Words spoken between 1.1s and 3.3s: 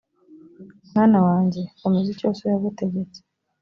wanjye komeza icyo so yagutegetse